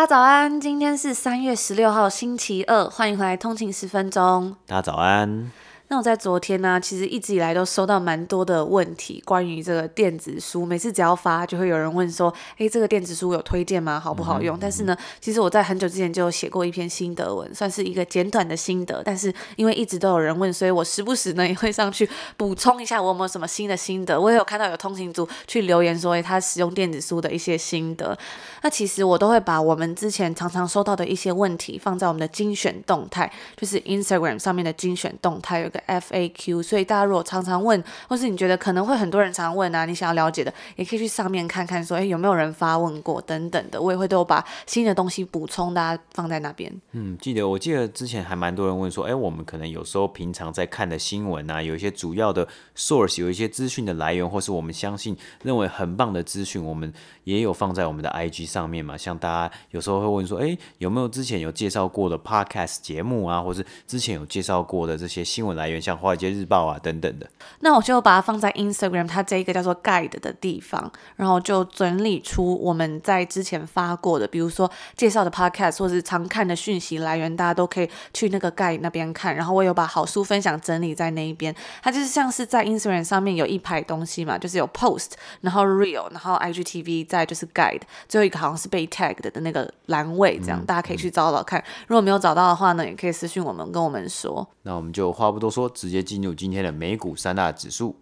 [0.00, 4.56] 大家早安，今天是三月十六号星期二，欢迎回来通勤十分钟。
[4.66, 5.52] 大家早安。
[5.90, 10.64] 那我在昨天呢，其实一直以来都收到蛮多的问题，关于这个电子书。
[10.64, 13.98] 每次只要发，就会有人问说：“诶，这个电子书有推荐吗？
[13.98, 19.02] 好不好用？”嗯、但是呢，其实我在很久之前就写过一篇心得文，算是一个简短的心得。
[19.04, 24.20] 但是因为一直都有人问，所以我时不时呢也会上去补充一下我有没有什么新的心得。
[24.20, 28.16] 我也有看到有通勤族去留言说，诶，他使用电子书的一些心得。
[28.62, 35.79] 那其实我都会把我们之前常常收到的一些问题放在我们的精选动态，就是 Instagram 上面的精选动态有个。
[35.86, 46.70] FAQ，所以大家如果常常问，或是你觉得可能会很多人常问啊，你想要了解的，也可以去上面看看说，说诶有没有人发问过等等的，我也会都有把新的东西补充，大家放在那边。
[46.92, 56.92] 嗯，记得我记得之前还蛮多人问说，诶，我们可能有时候平常在看的新闻啊，有一些主要的 source，有一些资讯的来源，或是我们相信认为很棒的资讯，我们
[57.24, 58.96] 也有放在我们的 IG 上面嘛。
[58.96, 65.69] 像大家有时候会问说，诶，有没有之前有介绍过的 podcast 节目啊，或是之前有介绍过的这些新闻来？
[65.78, 79.36] 像华尔街日报啊等等的，那我就把它放在 Instagram，它这一个叫做 Guide 的地方，然后就整理出我们在之前发过的，比如说介绍的 Podcast 或是常看的讯息来源，大家都可以去那个 Guide 那边看。
[79.36, 85.10] 然后我有把好书分享整理在那一边，它就是像是在 Instagram 上面有一排东西嘛，就是有 Post，
[85.42, 91.62] 然后 Real，然后 IGTV，再就是 Guide，最后一个好像是被 Tagged 的那个栏位，这样、嗯、大家可以去找找看。
[91.88, 94.46] 如果没有找到的话呢，也可以私信我们跟我们说。
[94.62, 95.70] 那我们就话不多说。
[95.80, 97.96] 直接进入今天的美股三大指数。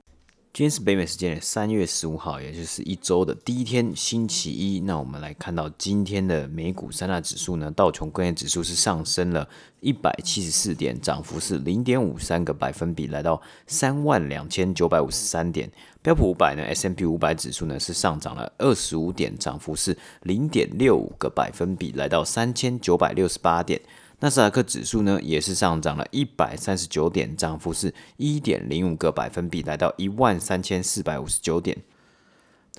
[0.53, 4.81] 今天是北美时间的三月十五号，也就是一周的第一天，星期一。
[4.81, 9.48] 那我们来看到今天的美股三大指数呢，道琼工业指数是上升了
[9.81, 15.70] 一百七十四点，涨幅是零点五三个百分比，来到三万两千九百五十三点。
[16.03, 23.81] 标普五百呢，S&P 五百指数呢是上涨了二十五点，涨幅是零点六五个百分比，来到三千九百六十八点。
[24.21, 31.77] 纳斯达克指数呢，也是上涨了一百三十九点，涨幅是一点零五个百分比，来到一万三千四百五十九点。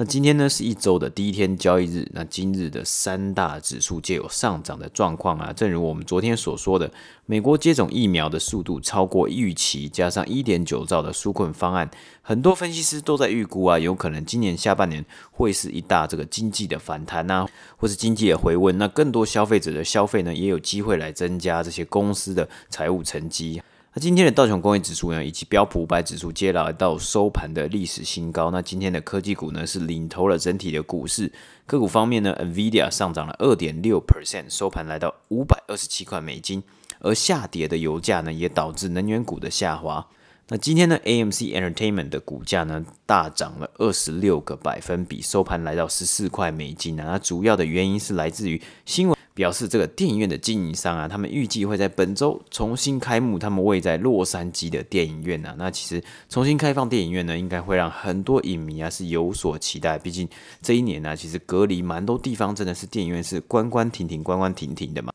[0.02, 5.52] 那今天呢是一周的第一天交易日，那今日的三大指数皆有上涨的状况啊。
[5.52, 6.90] 正如我们昨天所说的，
[7.26, 17.46] 美国接种疫苗的速度超过预期，加上一点九兆的纾困方案，很多分析师都在预估啊，有可能今年下半年会是一大这个经济的反弹啊，
[17.76, 18.78] 或是经济的回温。
[18.78, 23.62] 那更多消费者的消费呢，也有机会来增加这些公司的财务成绩。
[23.92, 28.52] 那今天的道琼工业指数呢，以及标普五百指数皆来到收盘的历史新高。
[28.52, 31.32] 那今天的科技股呢，是领头了整体的股市。
[31.66, 36.62] 个股方面呢，NVIDIA 上涨了二点六 percent，收盘来到五百二十七块美金。
[37.00, 40.06] 而下跌的油价呢，也导致能源股的下滑。
[40.50, 47.06] 那今天呢，AMC Entertainment 的股价呢，大涨了二十六个百分比，收盘来到十四块美金啊。
[47.08, 49.18] 那主要的原因是来自于新闻。
[49.40, 55.56] 表示这个电影院的经营商啊，他们预计会在本周重新开幕他们位在洛杉矶的电影院啊。
[55.58, 59.98] 那其实重新开放电影院呢，应该会让很多影迷啊是有所期待。
[59.98, 60.28] 毕竟
[60.62, 65.14] 这一年呢、其实隔离蛮多地方真的是电影院是关关停停，关关停停的嘛。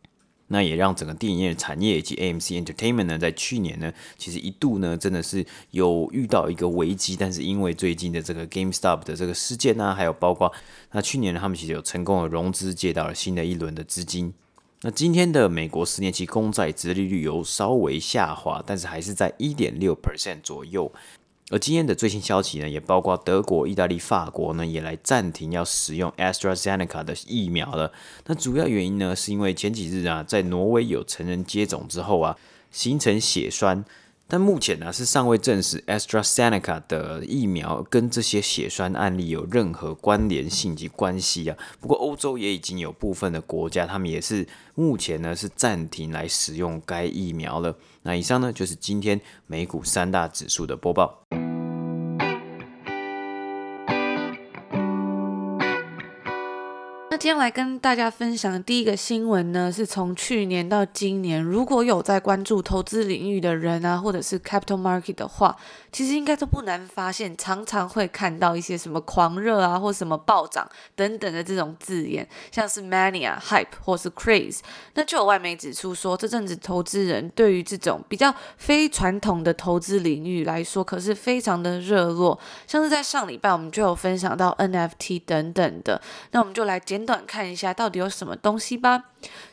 [0.49, 10.53] 那也让整个电影业产业以及 AMC Entertainment 呢，在去年呢，其实一度呢，真的是有遇到一个危机，但是因为最近的这个 GameStop 的这个事件啊，还有包括
[10.93, 14.35] 那去年呢，他们其实有成功的融资，借到了新的一轮的资金。
[14.83, 20.93] 那今天的美国十年期公债殖利率有稍微下滑，但是还是在一点六 percent 左右。
[21.51, 27.93] 而今天的最新消息呢，也包括德国、意大利、法国呢，也来暂停要使用 AstraZeneca 的疫苗了。
[28.27, 32.39] 那主要原因呢，是因为前几日啊，在挪威有成人接种之后啊，
[32.71, 33.85] 形成血栓。
[34.35, 41.57] 但目前呢，是尚未证实 AstraZeneca 的疫苗跟这些血栓案例有任何关联性及关系啊。
[41.81, 44.45] 不过欧洲也已经有部分的国家，他们也是
[44.75, 47.77] 目前呢是暂停来使用该疫苗了。
[48.03, 51.23] 那以上呢就是今天美股三大指数的播报。
[57.25, 65.57] 今天来跟大家分享的第一个新闻呢，是从去年到今年，如果有在关注投资领域的人啊，或者是 capital market 的话，
[65.91, 74.59] 其实应该都不难发现，常常会看到一些什么狂热啊，或什么暴涨等等的这种字眼，像是 mania、hype 或是 craze。
[74.93, 82.39] 那就有外媒指出说，这阵子投资人对于这种比较非传统的投资领域来说，可是非常的热络。
[82.67, 85.99] 像是在上礼拜，我们就有分享到 NFT 等等的，
[86.33, 87.14] 那我们就来简短。
[87.27, 89.05] 看一下到底有什么东西吧。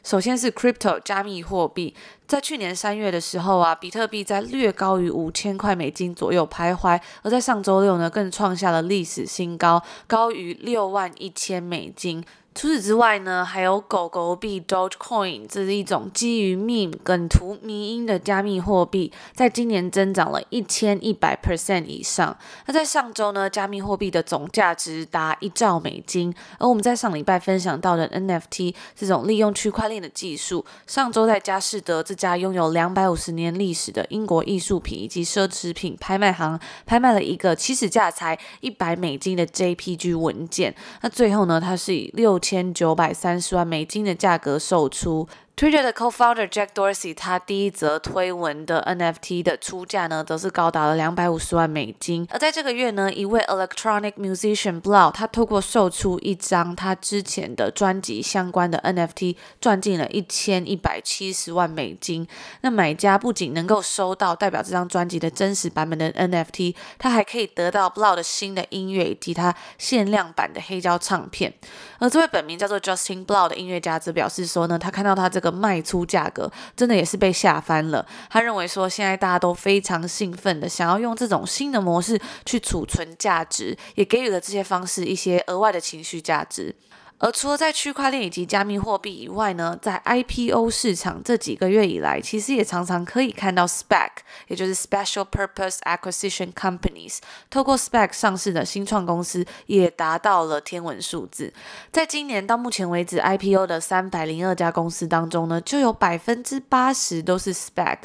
[0.04, 1.96] 首先是 crypto 加密货币，
[2.28, 12.24] 在去年三月的时候啊，比特币在略高于五千块美金左右徘徊，而在上周六呢，更创下了历史新高，高于六万一千美金。
[12.54, 22.38] 除此之外呢，还有狗狗币 Dogecoin，这是一种基于 meme 梗图迷因的加密货币，在今年增长了一千一百 percent 以上。
[22.66, 26.34] 那在上周呢，加密货币的总价值达一兆美金。
[26.60, 40.76] 而我们在上礼拜分享到的 NFT 这种利用区块链的技术，上周在佳士得这家拥有两百五十年历史的英国艺术品以及奢侈品拍卖行，拍卖了一个起始价才一百美金的 JPG 文件。
[41.02, 45.28] 那最后呢，它是以六千九百三十万美金的价格售出。
[45.62, 52.28] Twitter 的 co-founder Jack Dorsey，他第一则推文的 NFT 的出价呢，则是高达了两百五十万美金。
[52.32, 62.28] 而在这个月呢，一位 electronic musician Blau，他透过售出一张他之前的专辑相关的 NFT，赚进了一千一百七十万美金。
[62.62, 71.54] 那买家不仅能够收到代表这张专辑的真实版本的 NFT，他还可以得到 Blau 的新的音乐以及他限量版的黑胶唱片。
[72.00, 75.51] 而这位本名叫做 Justin Blau 的音乐家则表示说呢，他看到他这个。
[75.52, 78.06] 卖出价格真的也是被吓翻了。
[78.30, 86.76] 他认为说，现在大家都非常兴奋的想要用这种新的模式去储存价值，也给予了这些方式一些额外的情绪价值。
[87.24, 94.10] 而除了在区块链以及加密货币以外呢，在 IPO 市场这几个月以来，其实也常常可以看到 SPAC，
[94.48, 97.20] 也就是 Special Purpose Acquisition Companies，
[97.52, 101.54] 透过 SPAC 上市的新创公司也达到了天文数字。
[101.92, 107.98] 在今年到目前为止，IPO 的三百零二家公司当中呢，就有百分之八十都是 SPAC。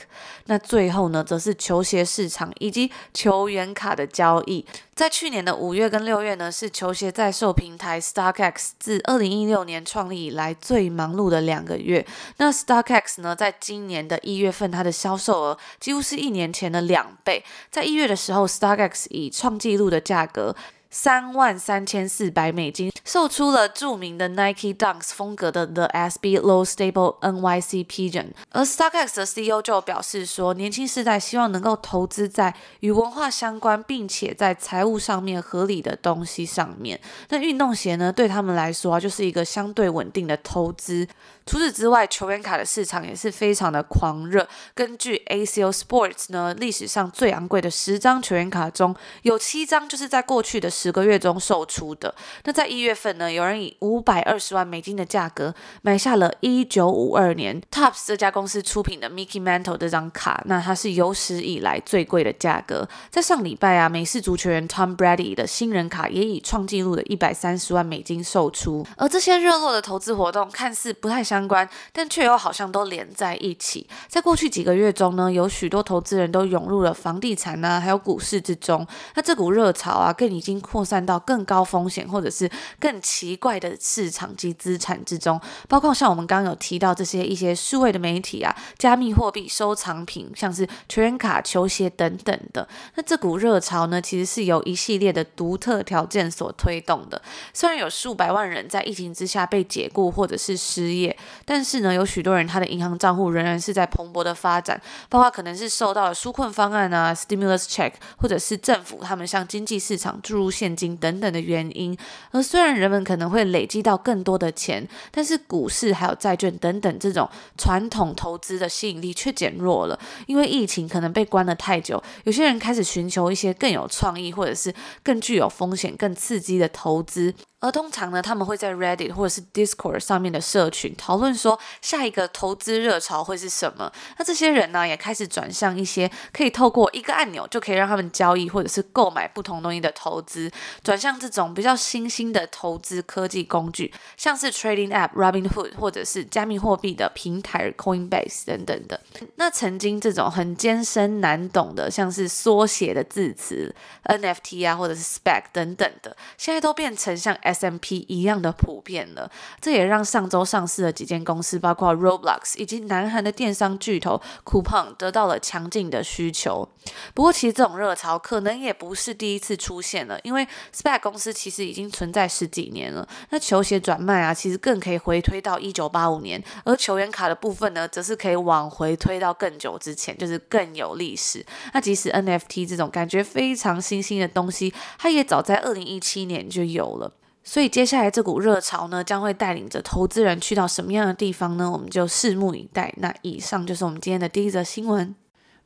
[0.45, 4.67] 那最后呢，则是球鞋市场以及球员卡的交易。
[4.97, 12.05] 在去年的五月跟六月呢，是球鞋在售平台 StockX 自二零一六年创立以来最忙碌的两个月。
[12.39, 17.45] 那 StockX 呢，在今年的一月份，它的销售额几乎是一年前的两倍。
[17.71, 20.57] 在一月的时候，StockX 以创纪录的价格。
[20.91, 37.01] 三万三千四百美金售出了著名的 Nike Dunks 风格的 The SB Low Stable NYC Pigeon，而 StockX 的 CEO 就表示说，年轻世代希望能够投资在与文化相关，并且在财务上面合理的东西上面。
[37.29, 41.07] 那运动鞋呢，对他们来说啊，就是一个相对稳定的投资。
[41.49, 44.49] 除此之外，球员卡的市场也是非常的狂热。
[44.75, 48.93] 根据 Acol Sports 呢，历史上最昂贵的十张球员卡中
[49.23, 52.13] 有七张就是在过去的十个月中售出的。
[52.45, 62.89] 那在一月份呢，有人以五百二十万美金的价格买下了一九五二年 Topps 这家公司出品的 Mickey Mantle 这张卡，那它是有史以来最贵的价格。
[63.09, 68.85] 在上礼拜啊，美式足球员 Tom Brady 的新人卡也以创纪录的一百三十万美金售出。
[68.97, 73.87] 而这些热络的投资活动看似不太相相关，但却又好像都连在一起。
[74.09, 78.87] 在过去几个月中呢，有许多投资人都涌入了房地产啊，还有股市之中。
[79.15, 92.69] 那这股热潮啊，更已经扩散到更高风险或者是更奇怪的市场及资产之中，包括像我们刚刚有提到这些一些数位的媒体啊，加密货币、收藏品，像是球员卡、球鞋等等的。
[92.97, 97.23] 那这股热潮呢，其实是由一系列的独特条件所推动的。
[97.55, 101.17] 虽然有数百万人在疫情之下被解雇或者是失业。
[101.45, 111.97] 但是呢，有许多人他的银行账户仍然是在蓬勃的发展，包括可能是受到了纾困方案啊、stimulus check，或者是政府他们向经济市场注入现金等等的原因。
[112.31, 124.73] 而虽然人们可能会累积到更多的钱，但是股市还有债券等等这种传统投资的吸引力却减弱了，因为疫情可能被关了太久，有些人开始寻求一些更有创意或者是
[125.03, 127.35] 更具有风险、更刺激的投资。
[127.61, 133.91] 而通常呢，他们会在 Reddit 或者是 Discord 上面的社群讨论说，下一个投资热潮会是什么？
[134.19, 140.51] 那这些人呢，也开始转向一些可以透过一个按钮就可以让他们交易或者是购买不同东西的投资，
[140.85, 149.01] 转向这种比较新兴的投资科技工具，像是 Trading App Robinhood 或者是加密货币的平台 Coinbase 等等的。
[149.37, 159.31] 那曾经这种很艰深难懂的，像是缩写的字词 NFT 啊，或者是 Spec 等等的，现在都变成像 S M P 一样的普遍了。
[159.61, 166.69] 这也让上周上市的几间公司，包括 Roblox 以及南韩的电商巨头 Coupon，得到了强劲的需求。
[167.15, 173.07] 不过，其实这种热潮可能也不是第一次出现了，因为 SPAC 公司其实已经存在十几年了。
[173.31, 181.45] 那球鞋转卖啊，其实更可以回推到一九八五年，而球员卡的部分呢，则是可以往回推到更久之前，就是更有历史。
[181.73, 187.13] 那即使 NFT 这种感觉非常新兴的东西，它也早在二零一七年就有了。
[187.49, 191.71] 所以接下来这股热潮呢，将会带领着投资人去到什么样的地方呢？
[191.71, 192.93] 我们就拭目以待。
[192.97, 195.15] 那以上就是我们今天的第一则新闻。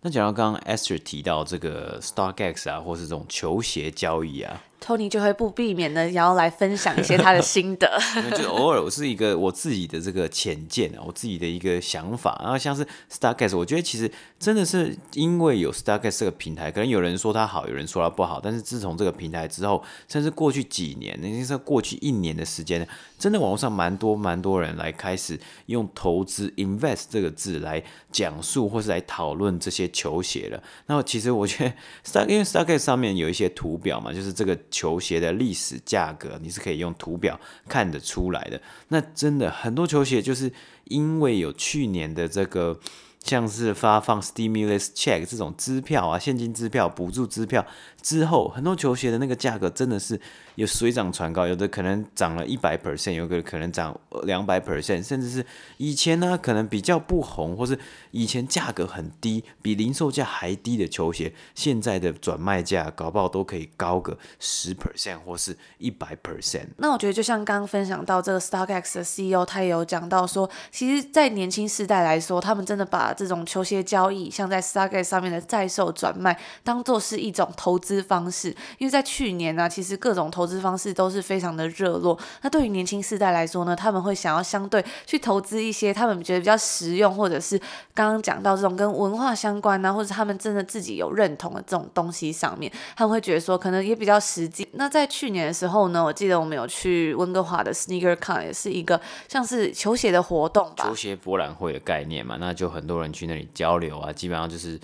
[0.02, 4.62] 那讲到刚刚 Esther 提到这个 StockX 啊，或是这种球鞋交易啊。
[4.80, 8.00] Tony 就会不避免的，然后来分享一些他的心得。
[8.36, 12.40] 就偶尔我是一个我自己的这个浅见啊，我自己的一个想法。
[12.42, 18.40] 然后像是 StockX，我觉得其实真的是因为有 StockX 这个平台，可能有人说它好，有人说它不好。
[18.42, 30.62] 但是自从这个平台之后，甚至过去几年，那就是过去一年的时间，真的网络上蛮多蛮多人来开始用投资 invest 这个字来讲述或是来讨论这些球鞋了。
[30.86, 31.72] 那其实我觉得
[32.04, 34.58] Stock 因为 StockX 上面有一些图表嘛，就是这个。
[34.70, 38.60] 球鞋的历史价格，你是可以用图表看得出来的。
[38.88, 40.52] 那真的很多球鞋，就是
[40.84, 42.78] 因为有去年的这个。
[43.22, 47.62] 像是发放 stimulus check 这种支票啊，现金支票、补助支票
[48.02, 50.20] 之后，很多球鞋的那个价格真的是
[50.54, 55.44] 有水涨船高，有的可能涨了一百 percent，有的可能涨两百 percent，甚至是
[55.76, 57.78] 以前呢可能比较不红，或是
[58.10, 66.66] 以前价格很低，比零售价还低的球鞋，现在的转卖价搞不好都可以高个十 percent 或是一百 percent。
[66.78, 78.54] 那我觉得就像刚刚分享到这个 StockX 的 CEO，他也有讲到说，其实，在年轻世代来说，他们真的把这种球鞋交易，像在 StockX 上面的在售转卖，当做是一种投资资方式。
[78.78, 82.18] 因为在去年呢、其实各种投资方式都是非常的热络。
[82.42, 87.58] 那对于年轻世代来说呢，他们会想要相对去投资一些他们觉得比较实用，或者是
[87.92, 94.66] 刚刚讲到这种跟文化相关啊，或者他们真的自己有认同的这种东西上面，他们会觉得说可能也比较实际。
[94.72, 103.10] 那在去年的时候呢，我记得我们有去温哥华的 SneakerCon，也是一个像是球鞋的活动吧，球鞋博览会的概念嘛，那就很多人。
[103.10, 104.78] 去那里交流啊，基本上就是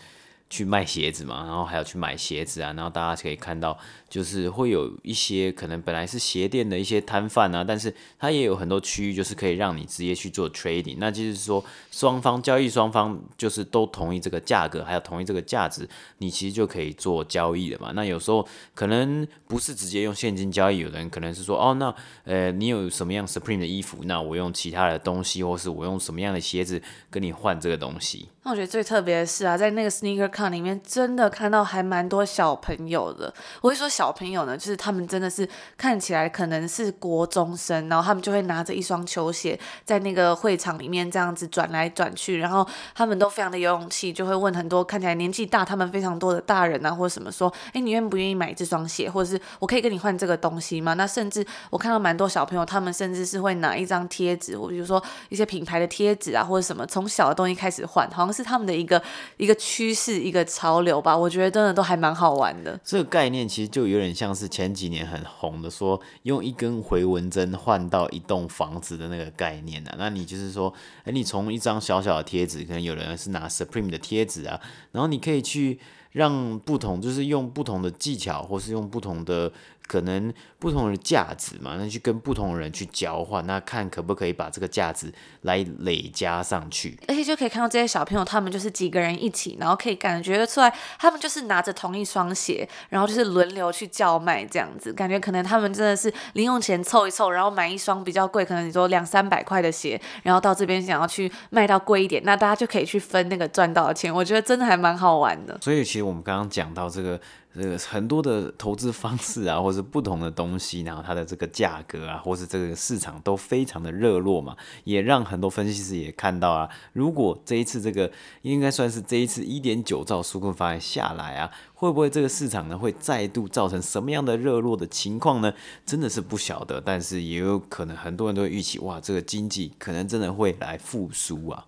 [0.48, 3.78] 去卖鞋子嘛，然后还有去买鞋子啊，然后大家可以看到。
[4.08, 10.96] 就是会有一些可能本来是鞋店的一些摊贩啊，但是它也有很多区域，就是可以让你直接去做 trading。
[10.98, 15.86] 那就是说，双方交易双方就是都同意这个价格，还有同意这个价值，
[16.18, 17.90] 你其实就可以做交易了嘛。
[17.96, 28.28] 那有时候可能不是直接用现金交易，有的人可能是说，哦，那呃，你有什么样 Supreme 的衣服，那我用其他的东西，或是我用什么样的鞋子跟你换这个东西。
[28.46, 33.34] 那我觉得最特别的是啊，在那个 Sneaker Con 里面，真的看到还蛮多小朋友的。
[33.60, 33.86] 我会说。
[33.96, 50.92] 小朋友呢，就是他们真的是看起来可能是国中生，然后他们就会拿着一双球鞋在那个会场里面这样子转来转去，然后他们都非常的有勇气，就会问很多看起来年纪大他们非常多的大人啊，或者什么说，哎，你愿不愿意买这双鞋，或者是我可以跟你换这个东西吗？
[50.92, 59.02] 那甚至我看到蛮多小朋友，他们甚至是会拿一张贴纸，或比如说一些品牌的贴纸啊，或者什么，从小的东西开始换，好像是他们的一个
[59.38, 61.16] 一个趋势，一个潮流吧。
[61.16, 62.78] 我觉得真的都还蛮好玩的。
[62.84, 63.86] 这个概念其实就。
[63.86, 69.94] 有点像是前几年很红的，说用一根回纹针换到一栋房子的那个概念啊。
[69.96, 70.74] 那你就是说，
[71.04, 75.78] 哎，你从一张小小的贴纸，可能有人是拿 Supreme 的贴纸啊，然后你可以去
[76.10, 79.52] 让不同，就是用不同的技巧，或是用不同的。
[79.86, 85.12] 可能不同的价值嘛，那去跟不同的人去交换，那看可不可以把这个价值
[85.42, 105.56] 来累加上去，而且就可以看到这些小朋友，他们就是几个人一起，然后可以感觉得出来，他们就是拿着同一双鞋，然后就是轮流去叫卖这样子，感觉可能他们真的是零用钱凑一凑，然后买一双比较贵，可能你说两三百块的鞋，然后到这边想要去卖到贵一点，那大家就可以去分那个赚到的钱，我觉得真的还蛮好玩的。
[105.62, 107.20] 所以其实我们刚刚讲到这个。
[107.56, 118.10] 这个很多的投资方式啊，或是不同的东西，然后它的这个价格啊，或是这个市场都非常的热络嘛，也让很多分析师也看到啊，如果这一次这个
[118.42, 125.52] 应该算是这一次一点九兆纾困方案下来啊，会不会这个市场呢会再度造成什么样的热络的情况呢？
[125.84, 131.66] 真的是不晓得，但是也有可能很多人都会预期，哇，这个经济可能真的会来复苏啊。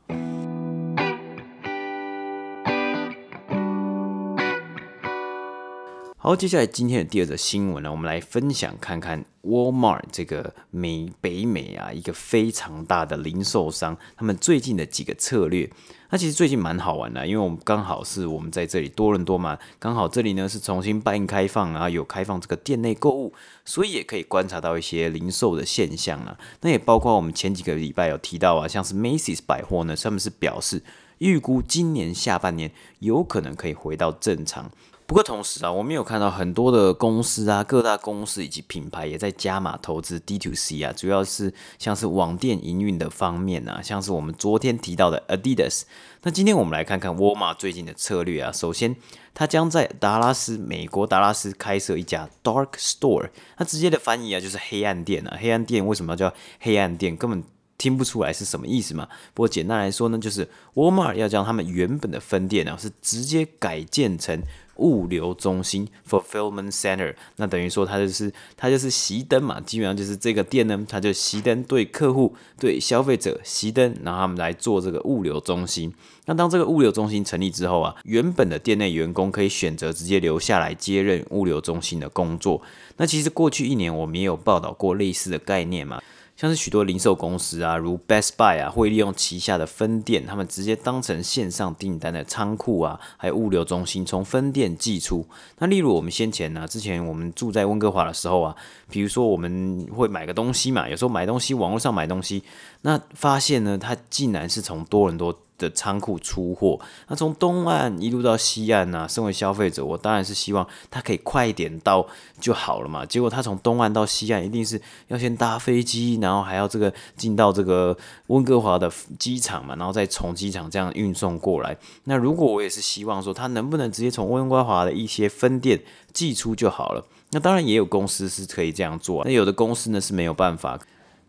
[6.20, 15.70] 好，接下来今天的第二则新闻呢，我们来分享看看 Walmart 这个美北美啊一个非常大的零售商，他们最近的几个策略。
[16.10, 23.32] 那其实最近蛮好玩的，因为我们刚好是我们在这里多伦多嘛，刚好这里呢是重新半开放啊，有开放这个店内购物，
[23.64, 26.36] 所以也可以观察到一些零售的现象啊。
[26.62, 30.82] 那也包括我们前几个礼拜有提到啊，像是 Macy's 百货呢，他们是表示
[31.18, 34.68] 预估今年下半年有可能可以回到正常。
[35.08, 45.84] 不过同时啊，我们有看到很多的公司啊，各大公司以及品牌也在加码投资 D2C 啊，主要是像是网店营运的方面啊，像是我们昨天提到的 Adidas。
[46.24, 48.52] 那今天我们来看看沃尔玛最近的策略啊。
[48.52, 48.96] 首先，
[49.32, 53.30] 它将在达拉斯，美国达拉斯开设一家 Dark Store。
[53.56, 55.38] 那直接的翻译啊，就是黑暗店啊。
[55.40, 57.16] 黑暗店为什么要叫黑暗店？
[57.16, 57.42] 根本
[57.78, 59.08] 听不出来是什么意思嘛。
[59.32, 64.42] 不过简单来说呢，就是沃尔玛要将他们原本的分店啊，是直接改建成。
[64.78, 75.92] 物流中心 （fulfillment center），那等于说它就是它就是熄灯嘛，基本上就是这个店呢，它就熄灯对客户、对消费者熄灯，然后他们来做这个物流中心。
[76.26, 82.62] 那当这个物流中心成立之后啊，原本的店内员工可以选择直接留下来接任物流中心的工作。
[82.98, 86.00] 那其实过去一年我们也有报道过类似的概念嘛。
[86.38, 95.26] 像是许多零售公司啊，如 Best Buy 啊，会利用旗下的分店，他们直接当成线上订单的仓库啊，还有物流中心，从分店寄出。
[95.58, 98.54] 那例如我们先前呢、啊，之前我们住在温哥华的时候啊，
[98.88, 102.44] 比如说我们会买个东西嘛，有时候买东西，网络上买东西，
[102.82, 112.06] 那发现呢，它竟然是从多伦多的仓库出货，那从东岸一路到西岸呢、身为消费者，我当然是希望他可以快一点到
[112.40, 113.04] 就好了嘛。
[113.04, 117.96] 结果他从东岸到西岸，一定是要先搭飞机，然后还要这个进到这个
[118.28, 121.76] 温哥华的机场嘛，然后再从机场这样运送过来。
[122.04, 127.04] 那如果我也是希望说，他能不能直接从温哥华的一些分店寄出就好了？
[127.30, 130.78] 那当然也有公司是可以这样做，那有的公司呢是没有办法。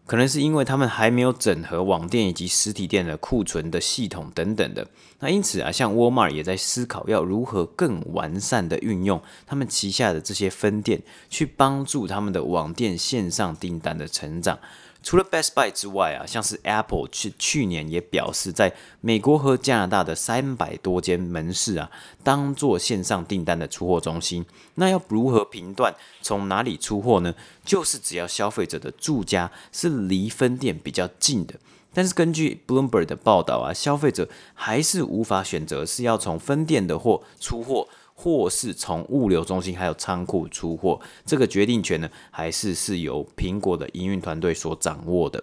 [0.09, 4.87] 可能是因为他们还没有整合网店以及实体店的库存的系统等等的，
[5.19, 10.99] 那因此啊，像沃尔玛也在思考要如何更完善的运用他们旗下的这些分店，
[11.29, 14.57] 去帮助他们的网店线上订单的成长。
[15.01, 21.89] 除了 Best Buy 之外啊，像是 Apple 去去年也表示，在美国和加拿大的三百多间门市啊，
[22.23, 24.45] 当做线上订单的出货中心。
[24.75, 27.33] 那要如何评断从哪里出货呢？
[27.63, 31.55] 就是只要消费者的住家是离分店比较近的。
[31.93, 37.87] 但是根据 Bloomberg 的报道啊，消费者还是无法选择是要从分店的货出货。
[38.21, 45.41] 或是从物流中心还有仓库出货，这个决定权呢，还是是由苹果的营运团队所掌握的。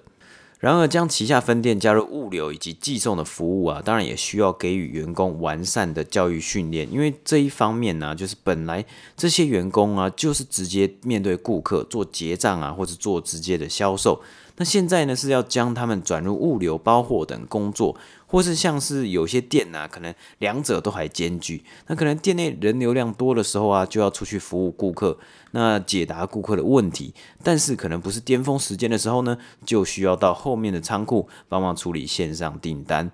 [0.61, 8.85] 然而，将旗下分店加入物流以及寄送的服务啊，当然也需要给予员工完善的教育训练，因为这一方面呢，就是本来
[9.17, 14.21] 这些员工啊，就是直接面对顾客做结账啊，或者做直接的销售。
[14.57, 21.63] 那现在呢，是要将他们转入物流、包货等工作，或是像是有些店啊，可能两者都还兼具。
[21.87, 25.19] 那可能店内人流量多的时候啊，就要出去服务顾客，
[25.51, 27.13] 那解答顾客的问题。
[27.43, 33.11] 但是可能不是巅峰时间的时候呢，就需要到后面的仓库帮忙处理线上订单。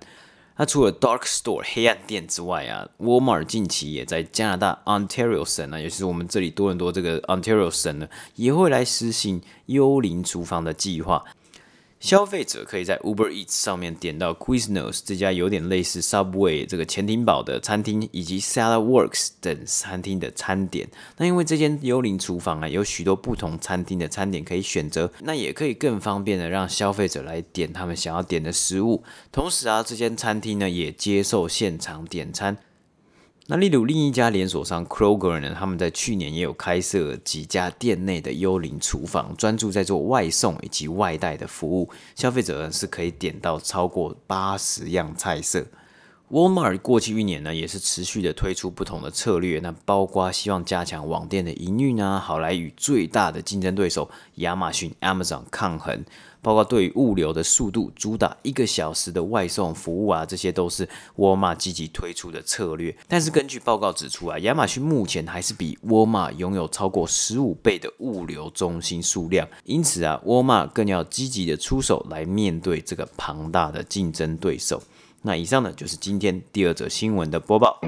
[0.55, 11.23] 那除了 Dark Store 黑暗店之外啊，Walmart 近期也在加拿大 Ontario 省啊，也就是我们这里多伦多这个 Ontario 省呢，也会来实行幽灵厨房的计划。
[12.03, 20.89] 消费者可以在 Uber Eats 上面点到 Quiznos 这家有点类似 Subway 这个潜艇堡的餐厅，以及 Saladworks 等餐厅的餐点。
[21.15, 29.01] 那因为这间幽灵厨房啊，有许多不同餐厅的餐点可以选择，那也可以更方便的让消费者来点他们想要点的食物。
[29.31, 32.57] 同时啊，这间餐厅呢也接受现场点餐。
[33.47, 41.89] 那例如另一家连锁商 Kroger 呢，他们在去年也有开设几家店内的幽灵厨房，专注在做外送以及外带的服务。
[42.15, 45.65] 消费者呢是可以点到超过八十样菜色。
[46.33, 56.03] Walmart 过去一年呢，也是持续的推出不同的策略，那包括希望加强网店的营运啊，好来与最大的竞争对手亚马逊 Amazon 抗衡。
[56.41, 62.93] 包括对于物流的速度，主打一个小时的外送服务啊，这些都是沃尔玛积极推出的策略。
[63.07, 74.81] 但是根据报告指出啊，亚马逊目前还是比沃尔玛拥有超过十五倍的物流中心数量，因此啊，沃尔玛更要积极的出手来面对这个庞大的竞争对手。
[75.25, 77.79] 那以上呢，就是今天第二则新闻的播报。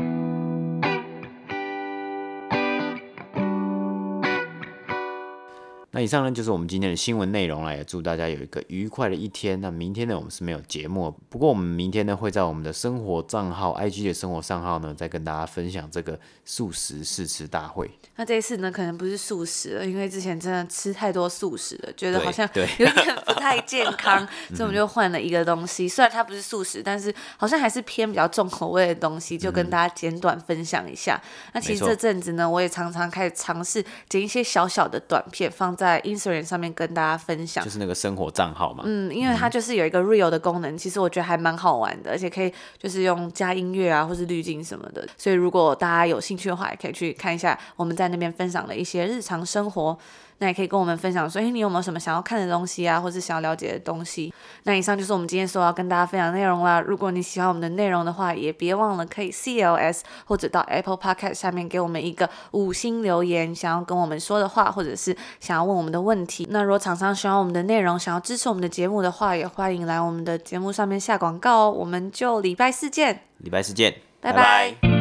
[5.96, 9.62] 那以上呢就是我们今天的新闻内容了，也祝大家有一个愉快的一天。
[9.62, 17.90] 那明天呢，我们是没有节目，不过我们明天呢会在我们的生活账号 IG 的生活账号呢，再跟大家分享这个素食试吃大会。
[18.18, 25.88] 那这一次呢，可能不是素食了，因为之前真的吃太多素食了，觉得好像有点不太健康， 所以我们就换了一个东西。
[25.88, 31.16] 虽然它不是素食，但是好像还是偏比较重口味的东西，就跟大家简短分享一下。
[31.24, 37.64] 嗯、那其实这阵子呢，我也常常开始尝试剪一些小小的短片，放在 Instagram 上面跟大家分享。
[37.64, 38.84] 就是那个生活账号嘛。
[38.86, 45.08] 嗯，因为它就是有一个 Real 的功能，其实我觉得还蛮好玩的，而且可以就是用加音乐啊，或是滤镜什么的。
[45.18, 49.98] 所以如果大家有兴趣的话，也可以去看一下我们在那边分享的一些日常生活。
[50.40, 54.34] 那也可以跟我们分享说，哎，你有没有什么想要看的东西啊，或是想要了解的东西？
[54.64, 56.82] 那以上就是我们今天所要跟大家分享的内容啦。
[56.82, 66.48] 如果你喜欢我们的内容的话，也别忘了可以 CLS 或者到 Apple Podcast 下面给我们一个五星留言，想要跟我们说的话，或者是想要问我们的问题。
[66.50, 71.72] 那如果厂商喜欢我们的内容，想要支持我们的节目的话，也欢迎来我们的节目上面下广告哦。
[71.72, 74.42] 我们就礼拜四见，礼拜四见，拜拜。
[74.42, 74.95] 拜拜。